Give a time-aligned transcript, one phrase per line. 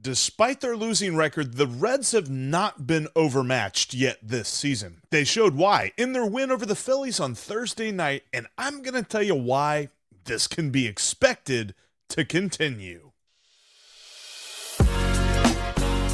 [0.00, 5.00] Despite their losing record, the Reds have not been overmatched yet this season.
[5.10, 8.94] They showed why in their win over the Phillies on Thursday night, and I'm going
[8.94, 9.88] to tell you why
[10.24, 11.74] this can be expected
[12.10, 13.10] to continue.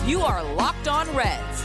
[0.07, 1.65] You are Locked On Reds,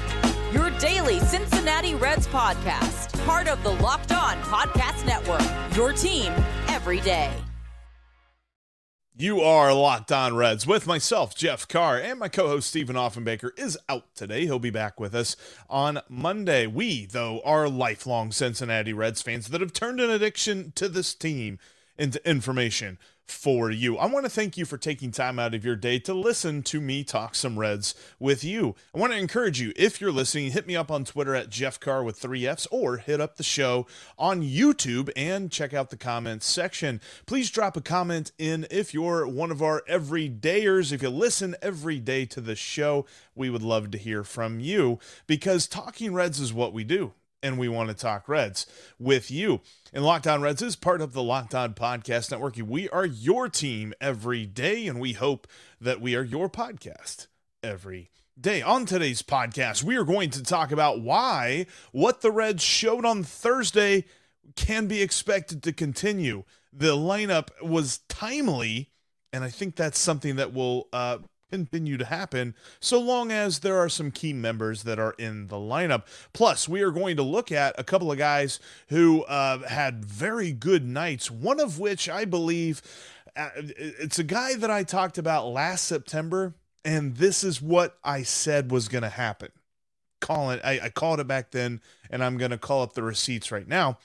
[0.52, 5.42] your daily Cincinnati Reds podcast, part of the Locked On Podcast Network,
[5.76, 6.34] your team
[6.68, 7.32] every day.
[9.20, 13.50] You are Locked On Reds with myself, Jeff Carr, and my co host, Stephen Offenbaker,
[13.58, 14.46] is out today.
[14.46, 15.36] He'll be back with us
[15.68, 16.68] on Monday.
[16.68, 21.58] We, though, are lifelong Cincinnati Reds fans that have turned an addiction to this team
[21.98, 23.98] into information for you.
[23.98, 26.82] I want to thank you for taking time out of your day to listen to
[26.82, 28.76] me talk some Reds with you.
[28.96, 31.80] I want to encourage you, if you're listening, hit me up on Twitter at Jeff
[31.80, 33.86] Carr with three F's or hit up the show
[34.18, 37.02] on YouTube and check out the comments section.
[37.26, 40.92] Please drop a comment in if you're one of our everydayers.
[40.92, 43.06] If you listen every day to the show,
[43.36, 47.58] we would love to hear from you because talking Reds is what we do and
[47.58, 48.66] we want to talk Reds
[49.00, 49.62] with you.
[49.94, 52.56] And Locked On Reds is part of the Locked On Podcast Network.
[52.58, 55.48] We are your team every day, and we hope
[55.80, 57.28] that we are your podcast
[57.64, 58.10] every
[58.40, 58.62] day.
[58.62, 63.24] On today's podcast, we are going to talk about why what the Reds showed on
[63.24, 64.06] Thursday
[64.56, 66.44] can be expected to continue.
[66.74, 68.92] The lineup was timely,
[69.34, 71.20] and I think that's something that will uh,
[71.50, 75.56] continue to happen so long as there are some key members that are in the
[75.56, 76.04] lineup.
[76.34, 78.60] Plus, we are going to look at a couple of guys
[78.90, 82.82] who uh, had very good nights, one of which I believe
[83.36, 88.24] uh, it's a guy that I talked about last September, and this is what I
[88.24, 89.50] said was going to happen.
[90.20, 93.04] Call it, I, I called it back then, and I'm going to call up the
[93.04, 94.00] receipts right now.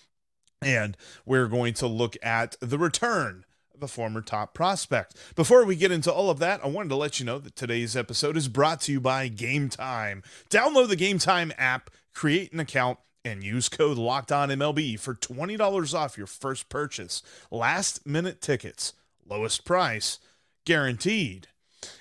[0.61, 3.45] And we're going to look at the return
[3.83, 5.17] a former top prospect.
[5.35, 7.97] Before we get into all of that, I wanted to let you know that today's
[7.97, 10.23] episode is brought to you by Game Time.
[10.51, 15.15] Download the Game Time app, create an account, and use code Locked On MLB for
[15.15, 17.23] twenty dollars off your first purchase.
[17.51, 18.95] Last minute tickets,
[19.27, 20.19] lowest price,
[20.65, 21.49] guaranteed.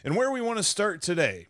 [0.03, 1.47] And where we want to start today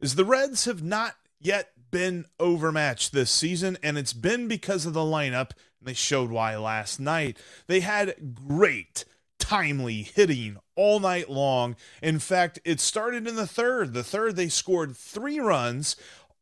[0.00, 4.92] is the Reds have not yet been overmatched this season, and it's been because of
[4.92, 5.50] the lineup.
[5.78, 7.38] And they showed why last night.
[7.66, 9.04] They had great
[9.48, 11.74] timely hitting all night long.
[12.02, 13.94] In fact, it started in the third.
[13.94, 15.96] The third, they scored three runs,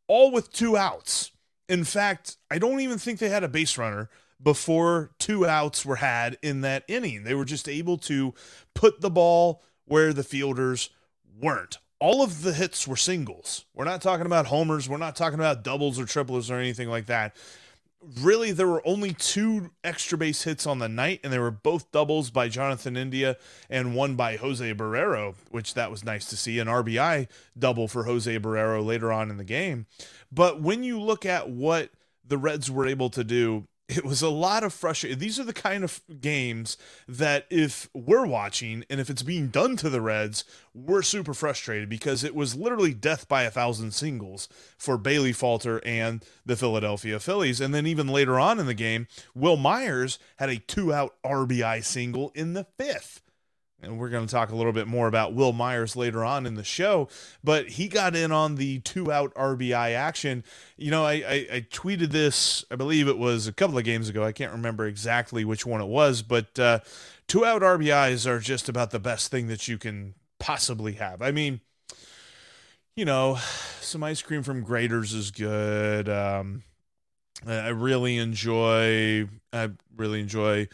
[0.09, 1.31] all with two outs.
[1.69, 4.11] In fact, I don't even think they had a base runner
[4.43, 7.23] before two outs were had in that inning.
[7.23, 8.35] They were just able to
[8.75, 10.91] put the ball where the fielders
[11.41, 11.79] weren't.
[12.01, 13.67] All of the hits were singles.
[13.73, 14.89] We're not talking about homers.
[14.89, 17.37] We're not talking about doubles or triples or anything like that
[18.21, 21.91] really there were only two extra base hits on the night and they were both
[21.93, 23.37] doubles by jonathan india
[23.69, 26.59] and one by jose barrero which that was nice to see.
[26.59, 29.87] An rbi double for jose barrero later on in the game.
[30.31, 31.91] But when you look at what
[32.27, 35.19] the reds were able to do it was a lot of frustration.
[35.19, 39.77] These are the kind of games that if we're watching and if it's being done
[39.77, 40.45] to the Reds,
[40.75, 45.81] we're super frustrated because it was literally death by a thousand singles for Bailey Falter
[45.87, 47.61] and the Philadelphia Phillies.
[47.61, 51.85] And then even later on in the game, Wil Myers had a two out RBI
[51.85, 53.21] single in the fifth
[53.87, 56.55] and we're going to talk a little bit more about Wil Myers later on in
[56.55, 57.09] the show,
[57.43, 60.45] but he got in on the two out RBI action.
[60.77, 64.09] You know, I, I, I, tweeted this, I believe it was a couple of games
[64.09, 64.25] ago.
[64.25, 66.81] I can't remember exactly which one it was, but uh,
[67.29, 71.23] two out RBIs are just about the best thing that you can possibly have.
[71.23, 71.61] I mean,
[72.95, 73.39] you know,
[73.81, 76.09] some ice cream from Graeter's is good.
[76.09, 76.63] Um,
[77.47, 79.29] I really enjoy.
[79.53, 80.69] I really enjoy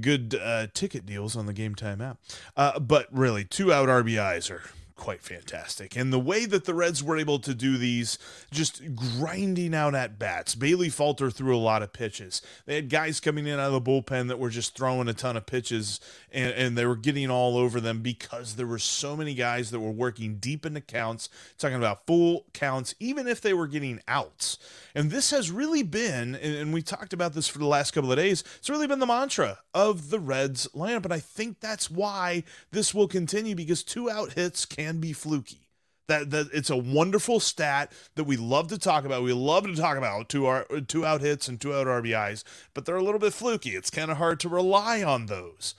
[0.00, 2.18] good uh, ticket deals on the Game Time app.
[2.56, 4.62] Uh, but really, two out RBIs are
[4.96, 5.96] quite fantastic.
[5.96, 8.18] And the way that the Reds were able to do these,
[8.50, 10.54] just grinding out at bats.
[10.54, 12.42] Bailey Falter threw a lot of pitches.
[12.66, 15.36] They had guys coming in out of the bullpen that were just throwing a ton
[15.36, 16.00] of pitches,
[16.30, 19.80] and, and they were getting all over them because there were so many guys that
[19.80, 21.28] were working deep into counts,
[21.58, 24.58] talking about full counts, even if they were getting outs.
[24.94, 28.18] And this has really been, and we talked about this for the last couple of
[28.18, 31.04] days, it's really been the mantra of the Reds lineup.
[31.04, 35.68] And I think that's why this will continue because two out hits can be fluky.
[36.08, 39.22] That, that it's a wonderful stat that we love to talk about.
[39.22, 42.42] We love to talk about two our two out hits and two out RBIs,
[42.74, 43.70] but they're a little bit fluky.
[43.70, 45.74] It's kind of hard to rely on those.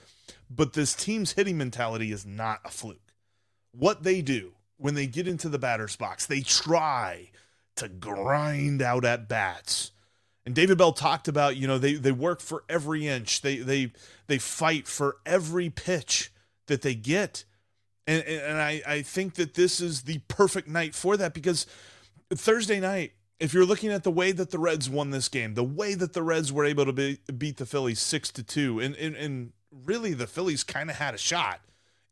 [0.50, 3.12] But this team's hitting mentality is not a fluke.
[3.72, 7.30] What they do when they get into the batter's box, they try
[7.76, 9.90] to grind out at bats.
[10.46, 13.40] And David Bell talked about, you know, they they work for every inch.
[13.40, 13.92] They they
[14.26, 16.32] they fight for every pitch
[16.66, 17.44] that they get.
[18.06, 21.66] And and I, I think that this is the perfect night for that because
[22.30, 25.64] Thursday night, if you're looking at the way that the Reds won this game, the
[25.64, 28.94] way that the Reds were able to be, beat the Phillies six to two, and,
[28.96, 31.60] and and really the Phillies kind of had a shot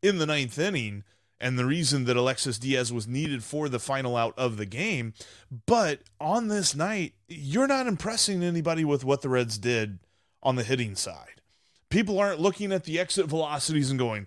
[0.03, 1.05] in the ninth inning
[1.43, 5.13] and the reason that Alexis Diaz was needed for the final out of the game.
[5.67, 9.99] But on this night, you're not impressing anybody with what the Reds did
[10.43, 11.43] on the hitting side.
[11.91, 14.27] People aren't looking at the exit velocities and going,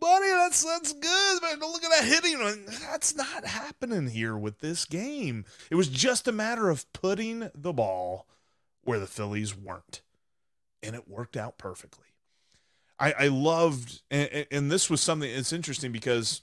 [0.00, 1.60] buddy, that's that's good, man.
[1.60, 2.64] Look at that hitting.
[2.82, 5.44] That's not happening here with this game.
[5.70, 8.26] It was just a matter of putting the ball
[8.84, 10.02] where the Phillies weren't.
[10.82, 12.06] And it worked out perfectly.
[12.98, 15.28] I, I loved, and, and this was something.
[15.28, 16.42] It's interesting because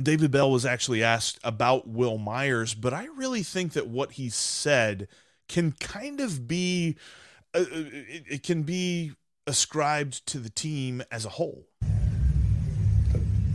[0.00, 4.28] David Bell was actually asked about Wil Myers, but I really think that what he
[4.28, 5.08] said
[5.48, 6.96] can kind of be,
[7.54, 9.12] uh, uh it, it, can be
[9.46, 11.66] ascribed to the team as a whole.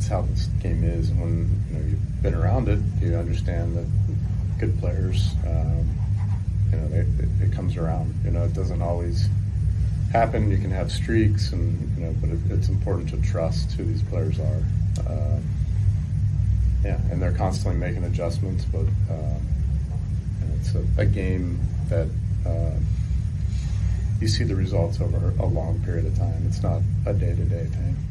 [0.10, 1.12] How this game is.
[1.12, 3.86] When you know you've been around it, you understand that
[4.60, 5.88] good players, um,
[6.72, 8.14] you know, they, it, it comes around.
[8.26, 9.30] You know, it doesn't always
[10.12, 10.50] happen.
[10.50, 14.02] You can have streaks, and you know, but it, it's important to trust who these
[14.02, 14.64] players are.
[15.08, 15.40] Uh,
[16.84, 19.48] yeah, and they're constantly making adjustments, but um,
[20.60, 21.60] it's a, a, game
[21.90, 22.08] that
[22.46, 22.72] uh,
[24.20, 26.46] you see the results over a long period of time.
[26.48, 28.09] It's not a day-to-day thing.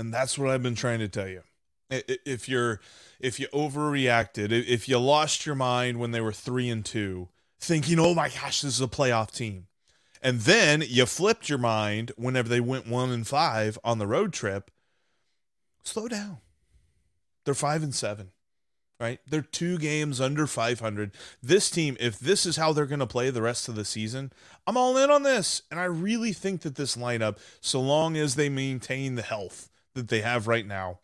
[0.00, 1.42] And that's what I've been trying to tell you.
[1.90, 2.80] If you're
[3.18, 7.98] if you overreacted, if you lost your mind when they were three and two, thinking,
[7.98, 9.66] "Oh my gosh, this is a playoff team,"
[10.22, 14.32] And then you flipped your mind whenever they went one and five on the road
[14.32, 14.70] trip.
[15.82, 16.38] Slow down.
[17.44, 18.30] They're five and seven,
[18.98, 19.18] right?
[19.26, 21.12] They're two games under 500.
[21.42, 24.32] This team, if this is how they're going to play the rest of the season,
[24.66, 25.62] I'm all in on this.
[25.70, 30.08] And I really think that this lineup, so long as they maintain the health that
[30.08, 31.00] they have right now,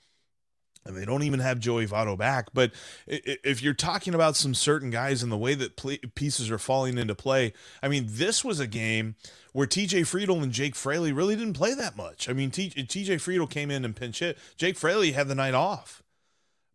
[0.85, 2.49] and they don't even have Joey Votto back.
[2.55, 2.73] But
[3.07, 5.77] if you're talking about some certain guys and the way that
[6.15, 7.53] pieces are falling into play,
[7.83, 9.17] I mean, this was a game
[9.53, 12.29] where TJ Friedl and Jake Fraley really didn't play that much.
[12.29, 14.39] I mean, TJ Friedl came in and pinch hit.
[14.57, 16.03] Jake Fraley had the night off.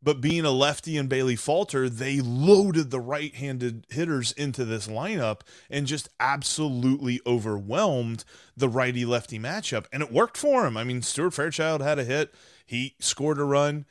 [0.04, 4.88] But being a lefty and Bailey Falter, they loaded the right handed hitters into this
[4.88, 8.24] lineup and just absolutely overwhelmed
[8.58, 9.86] the righty lefty matchup.
[9.94, 10.76] And it worked for him.
[10.76, 12.34] I mean, Stuart Fairchild had a hit,
[12.66, 13.86] he scored a run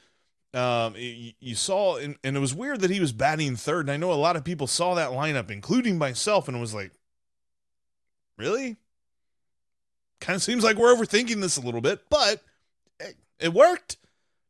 [0.53, 3.87] um, you, saw, and, and it was weird that he was batting third.
[3.87, 6.91] And I know a lot of people saw that lineup, including myself, and was like,
[8.37, 8.77] really?
[10.21, 12.43] Kind of seems like we're overthinking this a little bit, but
[13.39, 13.97] it worked.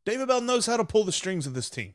[0.05, 1.93] David Bell knows how to pull the strings of this team.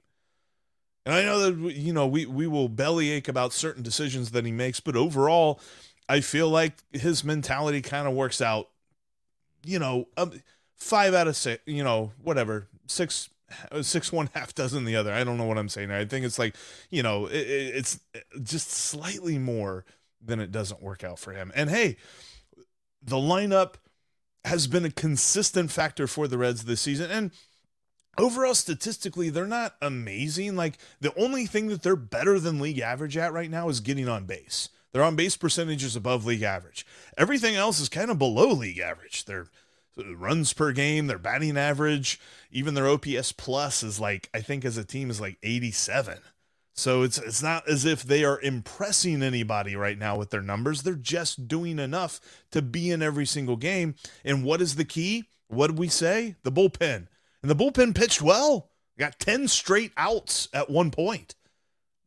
[1.04, 4.52] And I know that, you know, we, we will bellyache about certain decisions that he
[4.52, 5.60] makes, but overall,
[6.08, 8.68] I feel like his mentality kind of works out,
[9.64, 10.32] you know, um,
[10.76, 13.30] five out of six, you know, whatever, six
[13.82, 15.12] six one half dozen the other.
[15.12, 15.90] I don't know what I'm saying.
[15.90, 16.56] I think it's like
[16.90, 18.00] you know it, it's
[18.42, 19.84] just slightly more
[20.20, 21.52] than it doesn't work out for him.
[21.54, 21.96] And hey,
[23.02, 23.74] the lineup
[24.44, 27.30] has been a consistent factor for the Reds this season and.
[28.18, 30.56] Overall, statistically, they're not amazing.
[30.56, 34.08] Like, the only thing that they're better than league average at right now is getting
[34.08, 34.68] on base.
[34.92, 36.86] Their on base percentages above league average.
[37.18, 39.26] Everything else is kind of below league average.
[39.26, 39.48] They're
[39.98, 42.18] uh, runs per game, their batting average,
[42.50, 46.18] even their OPS plus is like I think as a team is like 87.
[46.74, 50.82] So it's it's not as if they are impressing anybody right now with their numbers.
[50.82, 52.20] They're just doing enough
[52.52, 53.94] to be in every single game.
[54.24, 55.24] And what is the key?
[55.48, 56.36] What did we say?
[56.42, 57.08] The bullpen.
[57.42, 58.70] And the bullpen pitched well.
[58.98, 61.34] Got 10 straight outs at one point.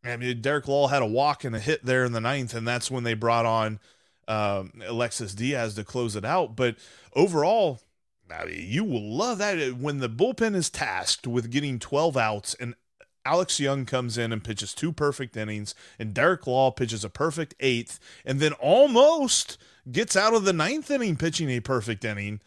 [0.04, 2.68] I mean, Derek Law had a walk and a hit there in the ninth, and
[2.68, 3.80] that's when they brought on
[4.28, 6.56] um, Alexis Diaz to close it out.
[6.56, 6.78] But
[7.14, 7.82] overall,
[8.32, 12.56] I mean, you will love that when the bullpen is tasked with getting 12 outs
[12.60, 12.76] and
[13.26, 17.54] Alex Young comes in and pitches two perfect innings, and Derek Law pitches a perfect
[17.60, 19.58] eighth, and then almost
[19.92, 22.40] gets out of the ninth inning pitching a perfect inning.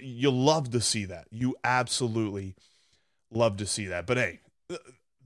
[0.00, 1.26] You love to see that.
[1.30, 2.54] You absolutely
[3.30, 4.06] love to see that.
[4.06, 4.76] But hey, uh,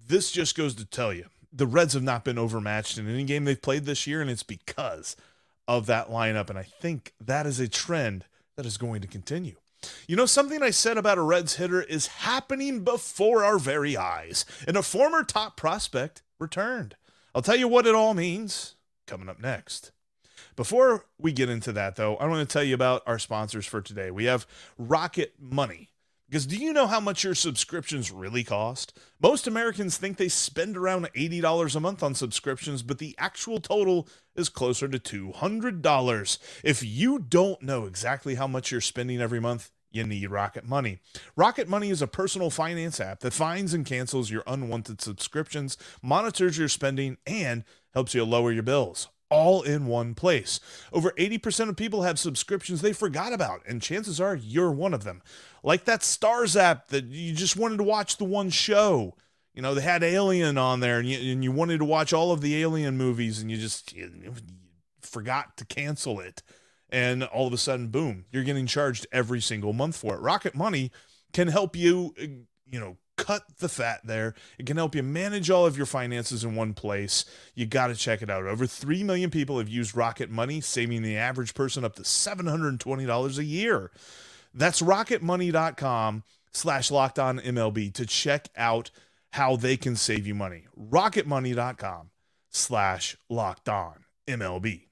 [0.06, 3.44] this just goes to tell you the Reds have not been overmatched in any game
[3.44, 5.16] they've played this year, and it's because
[5.68, 6.50] of that lineup.
[6.50, 8.24] And I think that is a trend
[8.56, 9.56] that is going to continue.
[10.08, 14.44] You know, something I said about a Reds hitter is happening before our very eyes,
[14.66, 16.96] and a former top prospect returned.
[17.34, 19.92] I'll tell you what it all means coming up next.
[20.56, 23.80] Before we get into that, though, I want to tell you about our sponsors for
[23.80, 24.10] today.
[24.10, 24.46] We have
[24.78, 25.90] Rocket Money.
[26.28, 28.98] Because do you know how much your subscriptions really cost?
[29.20, 34.08] Most Americans think they spend around $80 a month on subscriptions, but the actual total
[34.34, 36.38] is closer to $200.
[36.64, 40.98] If you don't know exactly how much you're spending every month, you need Rocket Money.
[41.36, 46.58] Rocket Money is a personal finance app that finds and cancels your unwanted subscriptions, monitors
[46.58, 50.60] your spending, and helps you lower your bills all in one place.
[50.92, 55.04] Over 80% of people have subscriptions they forgot about, and chances are you're one of
[55.04, 55.22] them.
[55.62, 59.16] Like that Starz app that you just wanted to watch the one show.
[59.54, 62.32] You know, they had Alien on there, and you, and you wanted to watch all
[62.32, 64.34] of the Alien movies, and you just you, you
[65.00, 66.42] forgot to cancel it.
[66.90, 70.20] And all of a sudden, boom, you're getting charged every single month for it.
[70.20, 70.92] Rocket Money
[71.32, 72.26] can help you, uh,
[72.70, 74.34] you know, cut the fat there.
[74.58, 77.24] It can help you manage all of your finances in one place.
[77.54, 78.44] You got to check it out.
[78.44, 83.38] Over 3 million people have used Rocket Money, saving the average person up to $720
[83.38, 83.90] a year.
[84.52, 88.90] That's rocketmoney.com slash locked on MLB to check out
[89.32, 90.64] how they can save you money.
[90.78, 92.10] Rocketmoney.com
[92.50, 94.82] slash locked on MLB.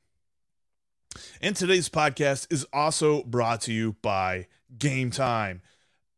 [1.41, 4.47] And today's podcast is also brought to you by
[4.79, 5.63] Game Time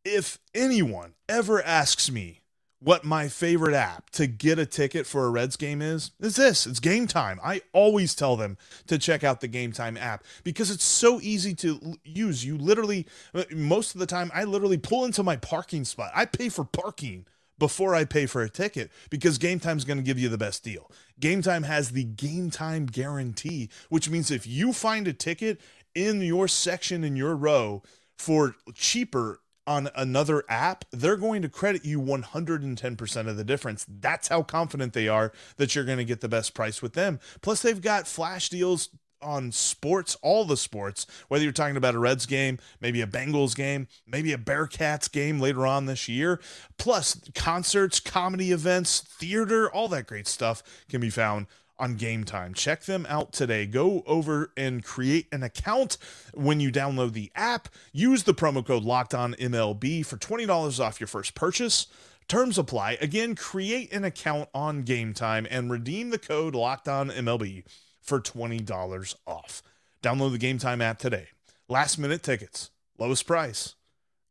[0.05, 2.41] if anyone ever asks me
[2.79, 6.67] what my favorite app to get a ticket for a Reds game is, is this.
[6.67, 7.39] It's Game Time.
[7.43, 11.55] I always tell them to check out the Game Time app because it's so easy
[11.55, 12.45] to use.
[12.45, 16.11] You literally, uh, most of the time, I literally pull into my parking spot.
[16.13, 17.25] I pay for parking
[17.57, 20.37] before I pay for a ticket because Game Time is going to give you the
[20.37, 20.91] best deal.
[21.19, 25.59] Game Time has the Game Time guarantee, which means if you find a ticket
[25.95, 27.81] in your section in your row
[28.17, 33.85] for cheaper on another app, they're going to credit you 110% of the difference.
[33.87, 37.19] That's how confident they are that you're going to get the best price with them.
[37.41, 38.89] Plus, they've got flash deals
[39.21, 43.55] on sports, all the sports, whether you're talking about a Reds game, maybe a Bengals
[43.55, 46.39] game, maybe a Bearcats game later on this year.
[46.77, 52.53] Plus, concerts, comedy events, theater, all that great stuff can be found on Game Time.
[52.53, 53.65] Check them out today.
[53.65, 55.97] Go over and create an account
[56.33, 57.69] when you download the app.
[57.91, 61.87] Use the promo code Locked On MLB for twenty dollars off your first purchase.
[62.27, 62.97] Terms apply.
[63.01, 67.63] Again, create an account on Game Time and redeem the code Locked On MLB
[68.01, 69.61] for twenty dollars off.
[70.01, 71.27] Download the Game Time app today.
[71.67, 73.75] Last minute tickets, lowest price,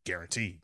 [0.04, 0.63] guaranteed.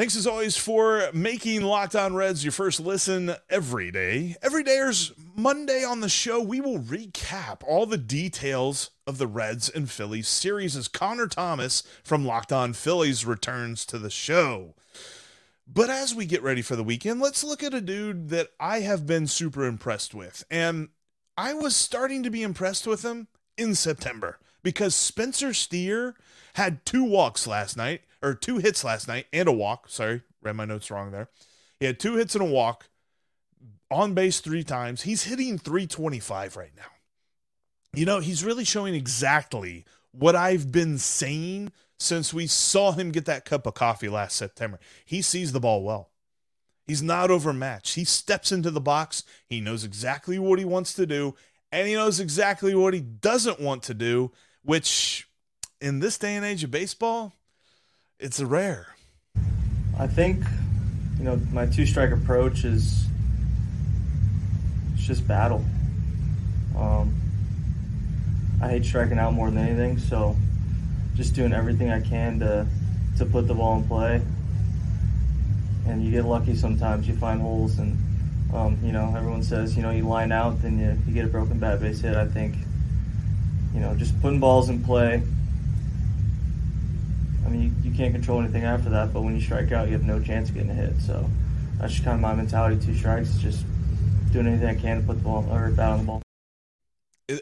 [0.00, 4.34] Thanks as always for making Locked On Reds your first listen every day.
[4.40, 6.40] Every day is Monday on the show.
[6.40, 11.82] We will recap all the details of the Reds and Phillies series as Connor Thomas
[12.02, 14.74] from Locked On Phillies returns to the show.
[15.66, 18.80] But as we get ready for the weekend, let's look at a dude that I
[18.80, 20.44] have been super impressed with.
[20.50, 20.88] And
[21.36, 23.28] I was starting to be impressed with him
[23.58, 26.14] in September because Spencer Steer
[26.54, 29.88] had two walks last night or two hits last night and a walk.
[29.88, 31.28] Sorry, read my notes wrong there.
[31.78, 32.90] He had two hits and a walk,
[33.90, 35.02] on base three times.
[35.02, 36.82] He's hitting 325 right now.
[37.92, 43.26] You know, he's really showing exactly what I've been saying since we saw him get
[43.26, 44.78] that cup of coffee last September.
[45.04, 46.10] He sees the ball well.
[46.86, 47.94] He's not overmatched.
[47.94, 49.24] He steps into the box.
[49.46, 51.34] He knows exactly what he wants to do,
[51.70, 55.28] and he knows exactly what he doesn't want to do, which
[55.80, 57.34] in this day and age of baseball,
[58.20, 58.86] it's rare.
[59.98, 60.44] I think,
[61.18, 63.06] you know, my two strike approach is
[64.94, 65.64] it's just battle.
[66.76, 67.18] Um,
[68.62, 70.36] I hate striking out more than anything, so
[71.16, 72.66] just doing everything I can to
[73.18, 74.22] to put the ball in play.
[75.86, 77.08] And you get lucky sometimes.
[77.08, 77.96] You find holes, and
[78.54, 81.28] um, you know everyone says you know you line out, then you, you get a
[81.28, 82.16] broken bat base hit.
[82.16, 82.54] I think
[83.74, 85.22] you know just putting balls in play.
[87.50, 89.12] I mean, you can't control anything after that.
[89.12, 91.00] But when you strike out, you have no chance of getting a hit.
[91.00, 91.28] So
[91.78, 92.84] that's just kind of my mentality.
[92.84, 93.64] Two strikes, just
[94.32, 96.22] doing anything I can to put the ball or bat on the ball.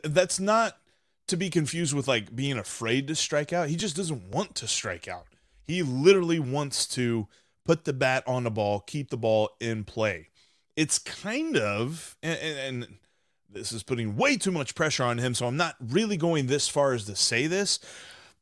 [0.03, 0.79] That's not
[1.27, 3.69] to be confused with like being afraid to strike out.
[3.69, 5.27] He just doesn't want to strike out.
[5.67, 7.29] He literally wants to
[7.67, 10.29] put the bat on the ball, keep the ball in play.
[10.75, 12.87] It's kind of and, and,
[13.50, 16.69] this is putting way too much pressure on him, so I'm not really going this
[16.69, 17.81] far as to say this,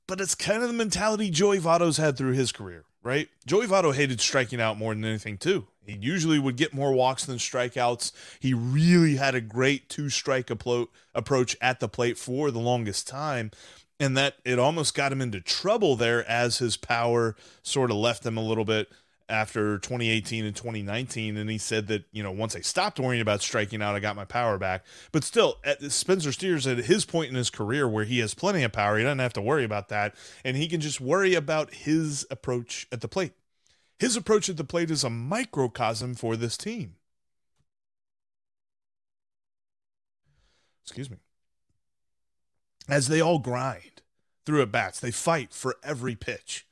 [0.07, 3.29] but it's kind of the mentality Joey Votto's had through his career, right?
[3.47, 5.67] Joey Votto hated striking out more than anything too.
[5.85, 8.13] He usually would get more walks than strikeouts.
[8.41, 13.51] He really had a great two strike approach at the plate for the longest time.
[13.99, 18.27] And that it almost got him into trouble there as his power sort of left
[18.27, 18.91] him a little bit
[19.29, 23.43] after 2018 and 2019 and he said that you know once i stopped worrying about
[23.43, 27.29] striking out i got my power back but still at spencer steers at his point
[27.29, 29.89] in his career where he has plenty of power he doesn't have to worry about
[29.89, 30.15] that
[30.45, 33.33] and he can just worry about his approach at the plate
[33.99, 36.97] his approach at the plate is a microcosm for this team.
[40.85, 41.17] Excuse me.
[42.89, 44.03] As they all grind
[44.45, 46.66] through at bats, they fight for every pitch.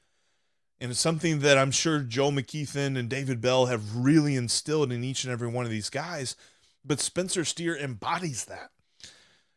[0.84, 5.02] And it's something that I'm sure Joe McKeithen and David Bell have really instilled in
[5.02, 6.36] each and every one of these guys.
[6.84, 8.68] But Spencer Steer embodies that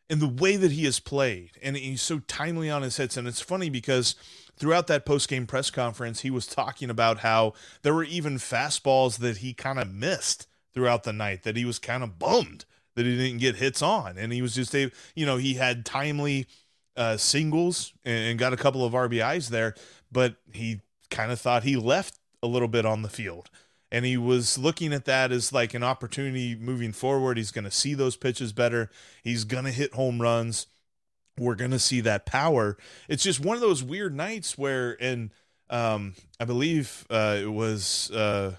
[0.10, 1.52] in the way that he has played.
[1.62, 3.18] And he's so timely on his hits.
[3.18, 4.16] And it's funny because
[4.58, 9.40] throughout that post-game press conference, he was talking about how there were even fastballs that
[9.40, 12.64] he kind of missed throughout the night that he was kind of bummed
[12.96, 16.48] that he didn't get hits on, and he was just you know he had timely
[16.96, 19.76] uh, singles and got a couple of RBIs there,
[20.12, 23.50] but he kind of thought he left a little bit on the field.
[23.90, 27.38] And he was looking at that as like an opportunity moving forward.
[27.38, 28.90] He's going to see those pitches better.
[29.24, 30.68] He's going to hit home runs
[31.40, 32.78] we're going to see that power.
[33.08, 35.32] It's just one of those weird nights where, and
[35.70, 38.56] um, I believe uh, it was uh,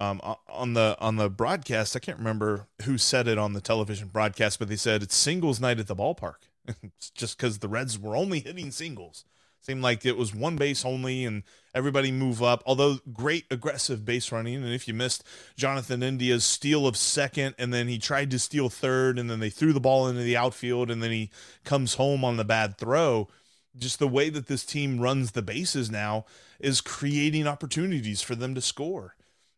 [0.00, 1.96] um, on the on the broadcast.
[1.96, 5.60] I can't remember who said it on the television broadcast, but they said it's singles
[5.60, 6.36] night at the ballpark.
[7.14, 9.24] just because the Reds were only hitting singles.
[9.60, 11.42] Seemed like it was one base only and
[11.74, 12.62] everybody move up.
[12.64, 14.56] Although great aggressive base running.
[14.56, 15.24] And if you missed
[15.56, 19.50] Jonathan India's steal of second, and then he tried to steal third, and then they
[19.50, 21.30] threw the ball into the outfield, and then he
[21.64, 23.28] comes home on the bad throw.
[23.76, 26.24] Just the way that this team runs the bases now
[26.58, 29.14] is creating opportunities for them to score.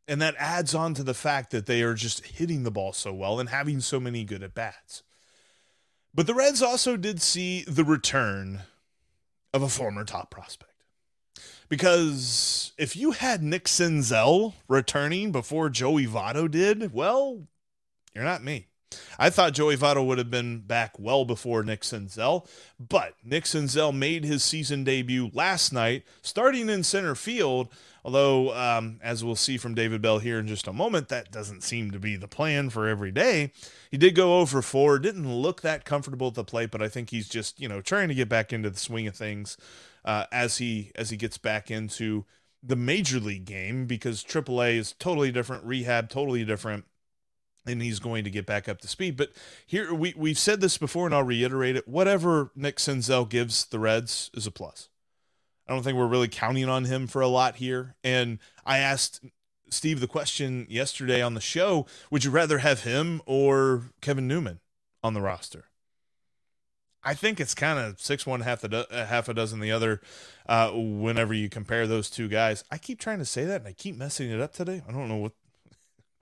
[0.08, 3.14] And that adds on to the fact that they are just hitting the ball so
[3.14, 5.04] well and having so many good at bats.
[6.12, 8.62] But the Reds also did see the return
[9.52, 10.70] of a former top prospect.
[11.68, 17.46] Because if you had Nick Senzel returning before Joey Votto did, well,
[18.14, 18.69] you're not me.
[19.18, 22.48] I thought Joey Votto would have been back well before Nick Senzel,
[22.78, 27.68] but Nick Senzel made his season debut last night, starting in center field.
[28.02, 31.62] Although, um, as we'll see from David Bell here in just a moment, that doesn't
[31.62, 33.52] seem to be the plan for every day.
[33.90, 37.10] He did go over four, didn't look that comfortable at the plate, but I think
[37.10, 39.58] he's just you know trying to get back into the swing of things
[40.04, 42.24] uh, as he as he gets back into
[42.62, 46.84] the major league game because AAA is totally different, rehab totally different
[47.66, 49.16] and he's going to get back up to speed.
[49.16, 49.32] But
[49.66, 51.86] here we we've said this before, and I'll reiterate it.
[51.86, 54.88] Whatever Nick Senzel gives the Reds is a plus.
[55.68, 57.94] I don't think we're really counting on him for a lot here.
[58.02, 59.24] And I asked
[59.68, 64.60] Steve the question yesterday on the show: Would you rather have him or Kevin Newman
[65.02, 65.66] on the roster?
[67.02, 70.00] I think it's kind of six one half a do- half a dozen the other.
[70.46, 73.72] Uh, whenever you compare those two guys, I keep trying to say that and I
[73.72, 74.82] keep messing it up today.
[74.86, 75.32] I don't know what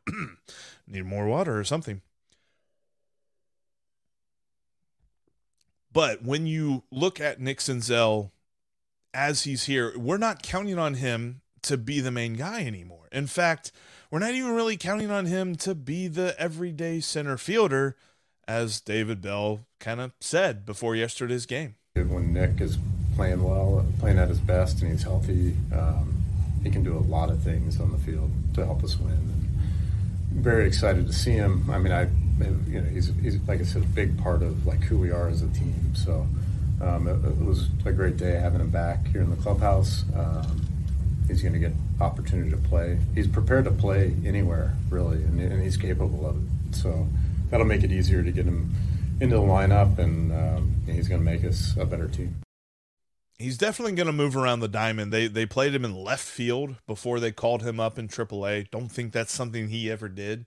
[0.87, 2.03] need more water or something.
[5.93, 8.31] But when you look at Nick Senzel
[9.15, 13.09] as he's here, we're not counting on him to be the main guy anymore.
[13.11, 13.73] In fact,
[14.11, 17.97] we're not even really counting on him to be the everyday center fielder,
[18.47, 21.75] as David Bell kind of said before yesterday's game.
[21.95, 22.79] When Nick is
[23.17, 26.23] playing well, playing at his best, and he's healthy, um,
[26.63, 29.38] he can do a lot of things on the field to help us win
[30.33, 31.71] very excited to see him.
[31.71, 32.09] I mean, I,
[32.69, 35.29] you know, he's, he's like I said, a big part of like who we are
[35.29, 35.95] as a team.
[35.95, 36.27] So
[36.81, 40.05] um, it, it, was a great day having him back here in the clubhouse.
[40.15, 40.67] Um,
[41.27, 42.99] he's going to get opportunity to play.
[43.15, 46.77] He's prepared to play anywhere really, and, and, he's capable of it.
[46.77, 47.09] So
[47.51, 48.75] that'll make it easier to get him
[49.21, 52.37] into the lineup, and um, he's going to make us a better team
[53.39, 55.13] he's definitely going to move around the diamond.
[55.13, 58.71] They they played him in left field before they called him up in AAA.
[58.71, 60.47] Don't think that's something he ever did.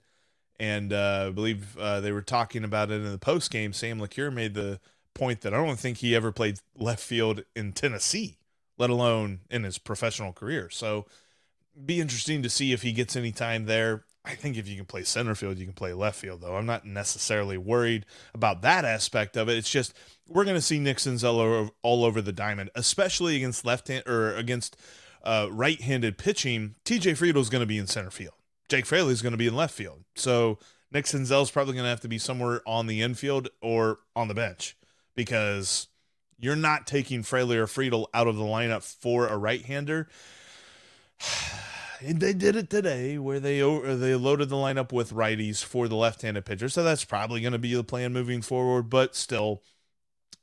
[0.59, 3.73] And uh, I believe uh, they were talking about it in the post game.
[3.73, 4.79] Sam LeCure made the
[5.13, 8.37] point that I don't think he ever played left field in Tennessee,
[8.77, 10.69] let alone in his professional career.
[10.69, 11.07] So,
[11.83, 14.03] be interesting to see if he gets any time there.
[14.23, 16.55] I think if you can play center field, you can play left field, though.
[16.55, 18.05] I'm not necessarily worried
[18.35, 19.57] about that aspect of it.
[19.57, 19.93] It's just
[20.27, 24.35] we're going to see Senzel all, all over the diamond, especially against left hand or
[24.35, 24.77] against
[25.23, 26.75] uh, right handed pitching.
[26.85, 28.35] TJ Friedl's going to be in center field.
[28.69, 30.03] Jake Fraley's going to be in left field.
[30.15, 30.59] So
[30.91, 34.33] Nick Senzel's probably going to have to be somewhere on the infield or on the
[34.33, 34.77] bench
[35.15, 35.87] because
[36.39, 40.07] you're not taking Fraley or Friedl out of the lineup for a right hander.
[42.03, 45.95] And they did it today, where they they loaded the lineup with righties for the
[45.95, 46.67] left-handed pitcher.
[46.67, 48.89] So that's probably going to be the plan moving forward.
[48.89, 49.61] But still,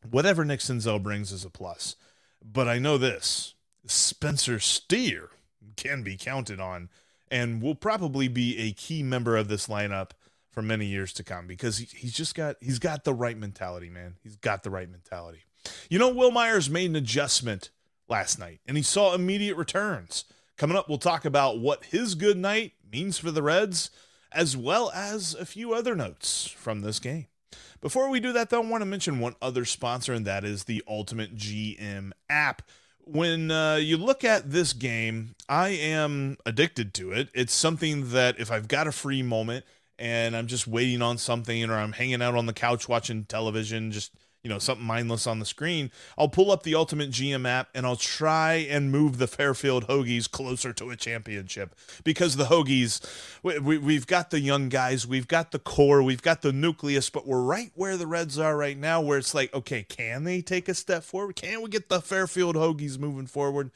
[0.08, 1.96] whatever Nick Senzel brings is a plus.
[2.44, 3.54] But I know this:
[3.86, 5.30] Spencer Steer
[5.76, 6.90] can be counted on,
[7.30, 10.10] and will probably be a key member of this lineup
[10.50, 13.90] for many years to come because he, he's just got he's got the right mentality,
[13.90, 14.14] man.
[14.22, 15.40] He's got the right mentality.
[15.90, 17.70] You know, Wil Myers made an adjustment
[18.08, 20.24] last night, and he saw immediate returns.
[20.58, 23.92] Coming up, we'll talk about what his good night means for the Reds,
[24.32, 27.28] as well as a few other notes from this game.
[27.80, 30.64] Before we do that, though, I want to mention one other sponsor, and that is
[30.64, 32.62] the Ultimate GM app.
[33.04, 37.28] When uh, you look at this game, I am addicted to it.
[37.34, 39.64] It's something that if I've got a free moment
[39.96, 43.92] and I'm just waiting on something or I'm hanging out on the couch watching television,
[43.92, 47.68] just you know, something mindless on the screen, I'll pull up the Ultimate GM app
[47.74, 51.74] and I'll try and move the Fairfield Hoagies closer to a championship
[52.04, 53.00] because the Hoagies,
[53.42, 57.10] we, we, we've got the young guys, we've got the core, we've got the nucleus,
[57.10, 60.40] but we're right where the Reds are right now, where it's like, okay, can they
[60.40, 61.34] take a step forward?
[61.36, 63.70] Can we get the Fairfield Hoagies moving forward?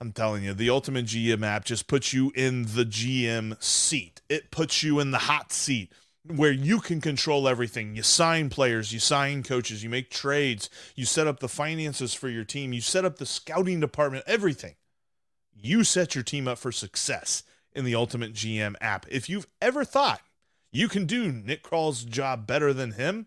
[0.00, 4.20] I'm telling you, the Ultimate GM app just puts you in the GM seat.
[4.28, 5.92] It puts you in the hot seat
[6.26, 7.96] where you can control everything.
[7.96, 12.28] You sign players, you sign coaches, you make trades, you set up the finances for
[12.28, 14.74] your team, you set up the scouting department, everything.
[15.54, 19.06] You set your team up for success in the Ultimate GM app.
[19.08, 20.20] If you've ever thought
[20.70, 23.26] you can do Nick Krall's job better than him,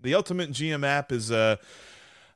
[0.00, 1.58] the Ultimate GM app is a,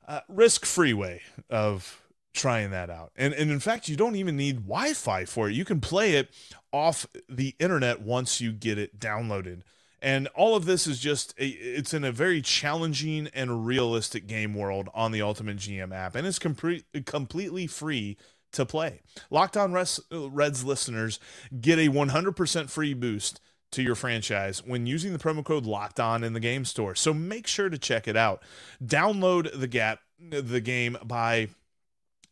[0.07, 3.13] a risk free way of trying that out.
[3.17, 5.55] And, and in fact, you don't even need Wi Fi for it.
[5.55, 6.31] You can play it
[6.73, 9.63] off the internet once you get it downloaded.
[10.03, 14.89] And all of this is just it's in a very challenging and realistic game world
[14.95, 18.17] on the Ultimate GM app, and it's complete, completely free
[18.53, 19.03] to play.
[19.31, 21.21] Locked On Reds, uh, Reds listeners
[21.61, 23.41] get a 100% free boost
[23.73, 26.95] to your franchise when using the promo code locked on in the game store.
[26.95, 28.43] So make sure to check it out.
[28.83, 31.49] Download the gap the game by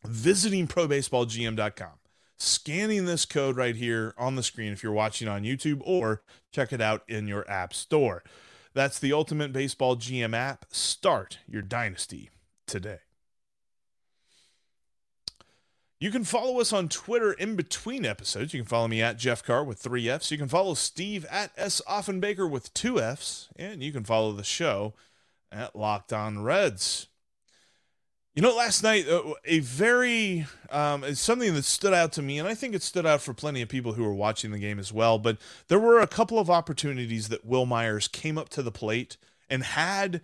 [0.03, 1.98] visiting probaseballgm.com
[2.39, 6.73] scanning this code right here on the screen if you're watching on YouTube or check
[6.73, 8.23] it out in your app store.
[8.73, 10.65] That's the Ultimate Baseball GM app.
[10.69, 12.29] Start your dynasty
[12.65, 12.99] today.
[15.99, 18.53] You can follow us on Twitter in between episodes.
[18.53, 20.31] You can follow me at Jeff Carr with three F's.
[20.31, 21.81] You can follow Steve at S.
[21.89, 23.49] Offenbaker with two F's.
[23.57, 24.93] And you can follow the show
[25.51, 27.07] at Locked On Reds.
[28.35, 32.47] You know, last night, uh, a very, um, something that stood out to me, and
[32.47, 34.93] I think it stood out for plenty of people who were watching the game as
[34.93, 35.17] well.
[35.17, 39.17] But there were a couple of opportunities that Wil Myers came up to the plate
[39.49, 40.21] and had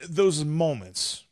[0.00, 1.24] those moments.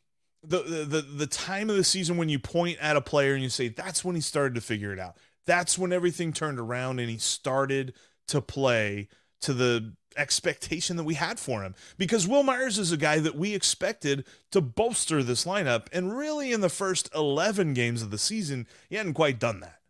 [0.44, 3.50] The, the the time of the season when you point at a player and you
[3.50, 5.16] say that's when he started to figure it out.
[5.46, 7.92] That's when everything turned around and he started
[8.28, 9.08] to play
[9.40, 13.36] to the expectation that we had for him because Wil Myers is a guy that
[13.36, 15.86] we expected to bolster this lineup.
[15.92, 19.80] And really, in the first 11 games of the season, he hadn't quite done that.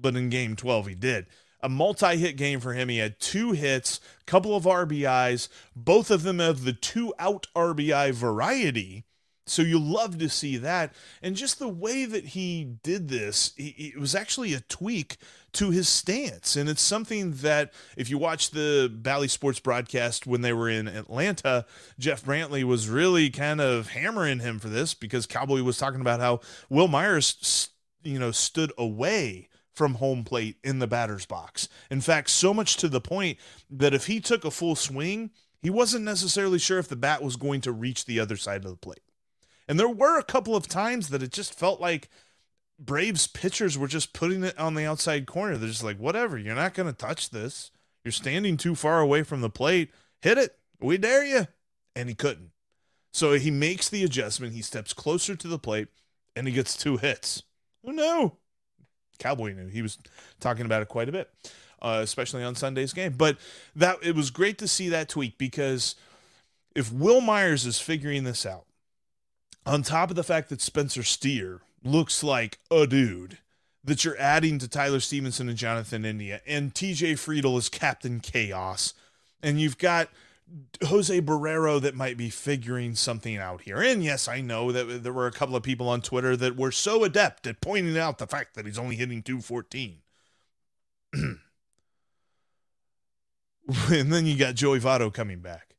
[0.00, 1.26] But in game 12, he did.
[1.60, 2.88] A multi hit game for him.
[2.88, 8.12] He had two hits, couple of RBIs, both of them of the two out RBI
[8.12, 9.04] variety.
[9.44, 10.94] So you love to see that.
[11.20, 15.16] And just the way that he did this, it was actually a tweak
[15.54, 16.56] to his stance.
[16.56, 20.86] And it's something that, if you watch the Bally Sports broadcast when they were in
[20.86, 21.66] Atlanta,
[21.98, 26.20] Jeff Brantley was really kind of hammering him for this because Cowboy was talking about
[26.20, 27.70] how wil Myers,
[28.02, 31.68] you know, stood away from home plate in the batter's box.
[31.90, 33.38] In fact, so much to the point
[33.70, 37.36] that if he took a full swing, he wasn't necessarily sure if the bat was
[37.36, 39.00] going to reach the other side of the plate.
[39.68, 42.08] And there were a couple of times that it just felt like
[42.78, 45.56] Braves pitchers were just putting it on the outside corner.
[45.56, 47.70] They're just like, whatever, you're not going to touch this.
[48.04, 49.90] You're standing too far away from the plate.
[50.20, 50.56] Hit it.
[50.80, 51.46] We dare you.
[51.94, 52.50] And he couldn't.
[53.12, 54.54] So he makes the adjustment.
[54.54, 55.88] He steps closer to the plate
[56.34, 57.42] and he gets two hits.
[57.86, 58.38] Oh, no.
[59.18, 59.68] Cowboy knew.
[59.68, 59.98] He was
[60.40, 61.30] talking about it quite a bit,
[61.80, 63.14] uh, especially on Sunday's game.
[63.16, 63.36] But
[63.76, 65.94] that it was great to see that tweak because
[66.74, 68.64] if Wil Myers is figuring this out,
[69.64, 73.38] on top of the fact that Spencer Steer looks like a dude
[73.84, 78.94] that you're adding to Tyler Stephenson and Jonathan India, and TJ Friedl is Captain Chaos,
[79.42, 80.08] and you've got
[80.86, 83.80] Jose Barrero that might be figuring something out here.
[83.80, 86.70] And yes, I know that there were a couple of people on Twitter that were
[86.70, 89.98] so adept at pointing out the fact that he's only hitting 214.
[91.14, 91.38] and
[94.12, 95.76] then you got Joey Votto coming back.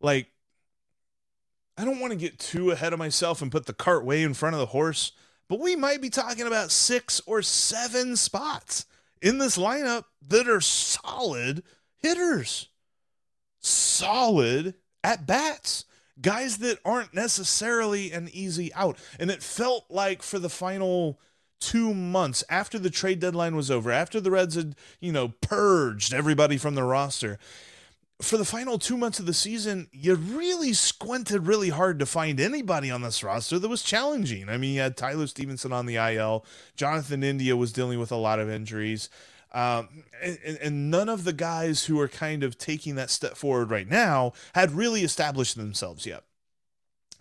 [0.00, 0.28] Like,
[1.76, 4.34] I don't want to get too ahead of myself and put the cart way in
[4.34, 5.12] front of the horse,
[5.48, 8.86] but we might be talking about six or seven spots
[9.20, 11.62] in this lineup that are solid
[11.96, 12.68] hitters.
[13.60, 15.86] Solid at bats.
[16.20, 18.98] Guys that aren't necessarily an easy out.
[19.18, 21.18] And it felt like for the final
[21.60, 26.12] two months after the trade deadline was over, after the Reds had, you know, purged
[26.12, 27.38] everybody from the roster,
[28.22, 32.38] for the final two months of the season, you really squinted really hard to find
[32.38, 34.48] anybody on this roster that was challenging.
[34.48, 36.44] I mean, you had Tyler Stephenson on the IL,
[36.76, 39.10] Jonathan India was dealing with a lot of injuries.
[39.52, 43.70] Um, and, and none of the guys who are kind of taking that step forward
[43.70, 46.24] right now had really established themselves yet.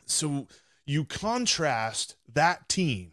[0.05, 0.47] So
[0.85, 3.12] you contrast that team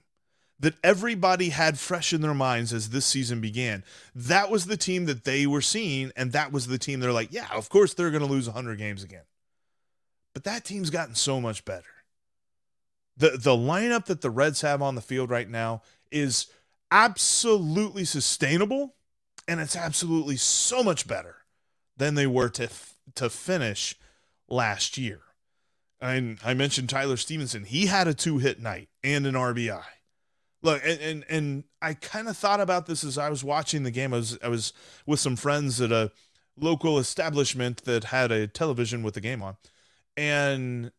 [0.60, 3.82] that everybody had fresh in their minds as this season began.
[4.14, 7.32] That was the team that they were seeing, and that was the team they're like,
[7.32, 9.24] yeah, of course they're going to lose 100 games again.
[10.34, 11.88] But that team's gotten so much better.
[13.16, 16.46] The, the lineup that the Reds have on the field right now is
[16.90, 18.94] absolutely sustainable,
[19.48, 21.36] and it's absolutely so much better
[21.96, 22.68] than they were to,
[23.14, 23.96] to finish
[24.48, 25.20] last year.
[26.02, 27.64] And I mentioned Tyler Stephenson.
[27.64, 29.82] He had a two hit night and an RBI
[30.62, 33.90] look and and, and i kind of thought about this as i was watching the
[33.90, 34.12] game.
[34.12, 34.72] I was i was
[35.06, 36.10] with some friends at a
[36.56, 39.56] local establishment that had a television with the game on.
[40.16, 40.92] And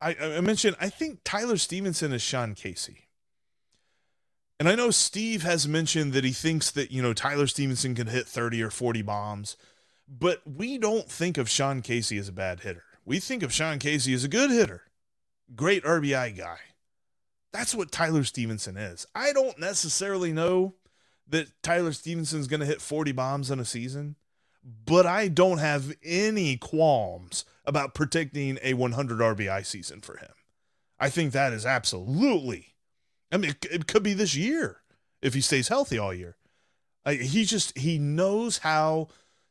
[0.00, 3.08] i i mentioned i think tyler stephenson is sean casey.
[4.58, 8.08] And i know steve has mentioned that he thinks that you know tyler stephenson can
[8.08, 9.56] hit 30 or 40 bombs
[10.08, 12.84] but we don't think of sean casey as a bad hitter.
[13.04, 14.84] We think of sean casey as a good hitter.
[15.54, 16.58] Great rbi guy
[17.52, 19.06] that's what Tyler Stephenson is.
[19.14, 20.74] I don't necessarily know
[21.28, 24.16] that Tyler Stephenson's going to hit 40 bombs in a season,
[24.84, 30.30] but I don't have any qualms about predicting a 100 RBI season for him.
[30.98, 32.74] I think that is absolutely,
[33.30, 34.80] I mean, it, it could be this year
[35.22, 36.36] if he stays healthy all year.
[37.06, 39.08] He just, he knows how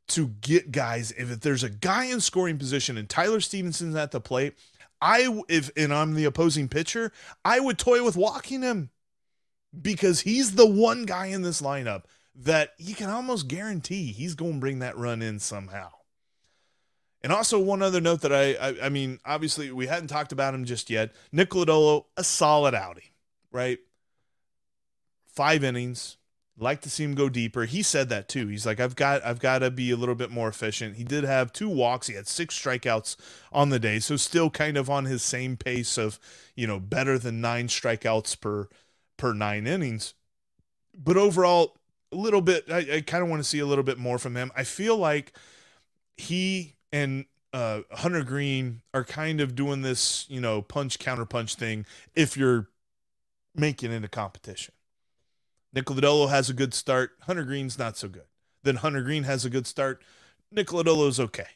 [0.09, 1.11] to get guys.
[1.11, 4.53] If there's a guy in scoring position and Tyler Stephenson's at the plate,
[5.01, 7.11] I if and I'm the opposing pitcher,
[7.45, 8.89] I would toy with walking him
[9.79, 12.03] because he's the one guy in this lineup
[12.35, 15.89] that you can almost guarantee he's going to bring that run in somehow.
[17.23, 20.53] And also one other note that I, I, I mean, obviously we hadn't talked about
[20.53, 21.13] him just yet.
[21.31, 23.09] Nick Lodolo, a solid outing,
[23.51, 23.79] right?
[25.25, 26.17] Five innings,
[26.59, 27.65] like to see him go deeper.
[27.65, 28.47] He said that too.
[28.47, 30.95] He's like, I've got, I've got to be a little bit more efficient.
[30.95, 32.07] He did have two walks.
[32.07, 33.15] He had six strikeouts
[33.51, 36.19] on the day, so still kind of on his same pace of,
[36.55, 38.67] you know, better than nine strikeouts per
[39.17, 40.13] per nine innings.
[40.95, 41.77] But overall,
[42.11, 42.65] a little bit.
[42.71, 44.51] I, I kind of want to see a little bit more from him.
[44.55, 45.33] I feel like
[46.15, 51.55] he and uh, Hunter Greene are kind of doing this, you know, punch counter punch
[51.55, 51.85] thing.
[52.15, 52.69] If you're
[53.55, 54.73] making it a competition
[55.73, 57.11] Nick Lodolo has a good start.
[57.21, 58.27] Hunter Greene's not so good.
[58.63, 60.03] Then Hunter Greene has a good start.
[60.51, 61.47] Nick Lodolo's okay.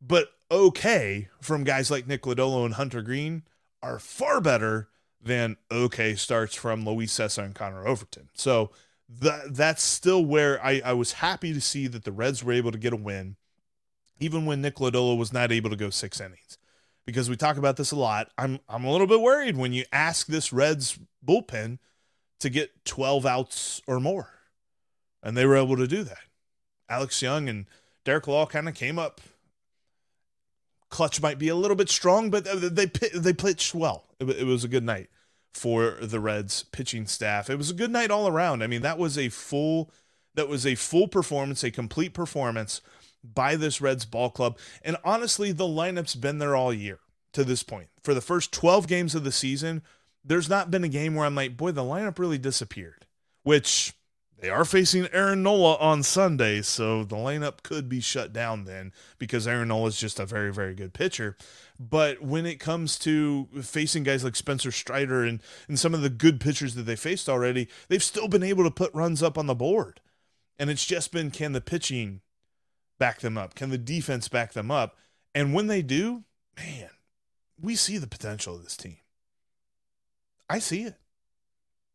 [0.00, 3.42] But okay from guys like Nick Lodolo and Hunter Greene
[3.82, 4.88] are far better
[5.20, 8.28] than okay starts from Luis Cessa and Connor Overton.
[8.34, 8.70] So
[9.08, 12.72] that that's still where I, I was happy to see that the Reds were able
[12.72, 13.36] to get a win,
[14.18, 16.58] even when Nick Lodolo was not able to go six innings.
[17.04, 18.30] Because we talk about this a lot.
[18.36, 21.78] I'm I'm a little bit worried when you ask this Reds bullpen
[22.40, 24.30] to get 12 outs or more.
[25.22, 26.18] And they were able to do that.
[26.88, 27.66] Alex Young and
[28.04, 29.20] Derek Law kind of came up.
[30.88, 34.04] Clutch might be a little bit strong, but uh, they they pitched well.
[34.20, 35.10] It, was a good night
[35.52, 37.50] for the Reds pitching staff.
[37.50, 38.62] It was a good night all around.
[38.62, 39.90] I mean, that was a full
[40.34, 42.80] that was a full performance, a complete performance
[43.24, 44.58] by this Reds ball club.
[44.82, 47.00] And honestly, the lineup's been there all year
[47.32, 47.88] to this point.
[48.02, 49.82] For the first 12 games of the season,
[50.26, 53.06] there's not been a game where I'm like, boy, the lineup really disappeared.
[53.42, 53.94] Which
[54.38, 58.92] they are facing Aaron Nola on Sunday, so the lineup could be shut down then
[59.18, 61.36] because Aaron Nola is just a very, very good pitcher.
[61.78, 66.10] But when it comes to facing guys like Spencer Strider and, and some of the
[66.10, 69.46] good pitchers that they faced already, they've still been able to put runs up on
[69.46, 70.00] the board.
[70.58, 72.20] And it's just been can the pitching
[72.98, 73.54] back them up?
[73.54, 74.96] Can the defense back them up?
[75.34, 76.24] And when they do,
[76.56, 76.90] man,
[77.60, 78.98] we see the potential of this team.
[80.48, 80.94] I see it.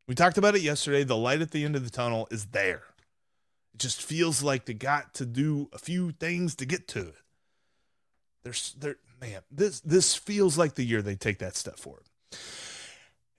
[0.08, 1.04] We talked about it yesterday.
[1.04, 2.84] The light at the end of the tunnel is there.
[3.74, 7.16] It just feels like they got to do a few things to get to it.
[8.44, 12.04] There's there man, this this feels like the year they take that step forward.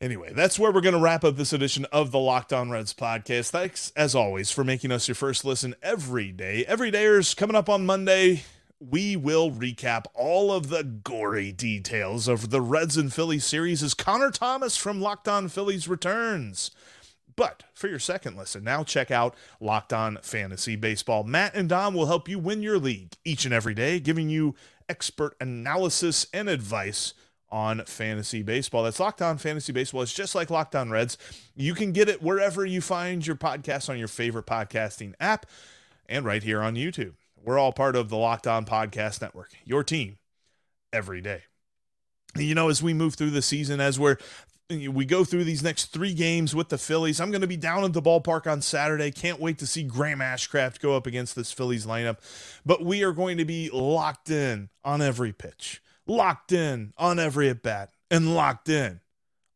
[0.00, 2.92] Anyway, that's where we're going to wrap up this edition of the Locked On Reds
[2.92, 3.50] podcast.
[3.50, 6.64] Thanks, as always, for making us your first listen every day.
[6.66, 8.42] Every day is coming up on Monday.
[8.90, 13.94] We will recap all of the gory details of the Reds and Phillies series as
[13.94, 16.72] Connor Thomas from Locked On Phillies returns.
[17.36, 21.22] But for your second listen, now check out Locked On Fantasy Baseball.
[21.22, 24.56] Matt and Dom will help you win your league each and every day, giving you
[24.88, 27.14] expert analysis and advice
[27.50, 28.82] on fantasy baseball.
[28.82, 30.02] That's Locked On Fantasy Baseball.
[30.02, 31.18] It's just like Locked On Reds.
[31.54, 35.46] You can get it wherever you find your podcast on your favorite podcasting app
[36.08, 37.12] and right here on YouTube.
[37.42, 40.18] We're all part of the Locked On Podcast Network, your team
[40.92, 41.42] every day.
[42.34, 44.16] And, you know, as we move through the season, as we're
[44.70, 47.20] we go through these next three games with the Phillies.
[47.20, 49.10] I'm going to be down at the ballpark on Saturday.
[49.10, 52.18] Can't wait to see Graham Ashcraft go up against this Phillies lineup.
[52.64, 57.48] But we are going to be locked in on every pitch locked in on every
[57.48, 59.00] at bat and locked in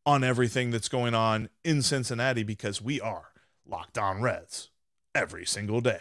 [0.04, 3.32] on everything that's going on in Cincinnati because we are
[3.66, 4.70] locked on Reds
[5.14, 6.00] every single day.